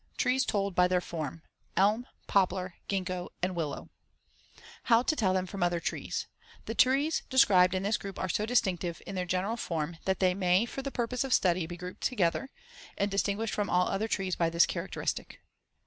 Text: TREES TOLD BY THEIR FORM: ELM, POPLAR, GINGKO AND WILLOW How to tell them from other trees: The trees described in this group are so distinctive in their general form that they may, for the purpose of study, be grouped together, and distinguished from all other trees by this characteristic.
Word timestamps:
TREES 0.17 0.45
TOLD 0.45 0.73
BY 0.73 0.87
THEIR 0.87 1.01
FORM: 1.01 1.41
ELM, 1.77 2.07
POPLAR, 2.25 2.73
GINGKO 2.89 3.29
AND 3.43 3.53
WILLOW 3.55 3.91
How 4.85 5.03
to 5.03 5.15
tell 5.15 5.31
them 5.35 5.45
from 5.45 5.61
other 5.61 5.79
trees: 5.79 6.25
The 6.65 6.73
trees 6.73 7.21
described 7.29 7.75
in 7.75 7.83
this 7.83 7.97
group 7.97 8.17
are 8.17 8.27
so 8.27 8.47
distinctive 8.47 9.03
in 9.05 9.13
their 9.13 9.27
general 9.27 9.57
form 9.57 9.97
that 10.05 10.19
they 10.19 10.33
may, 10.33 10.65
for 10.65 10.81
the 10.81 10.89
purpose 10.89 11.23
of 11.23 11.35
study, 11.35 11.67
be 11.67 11.77
grouped 11.77 12.01
together, 12.01 12.49
and 12.97 13.11
distinguished 13.11 13.53
from 13.53 13.69
all 13.69 13.89
other 13.89 14.07
trees 14.07 14.35
by 14.35 14.49
this 14.49 14.65
characteristic. 14.65 15.39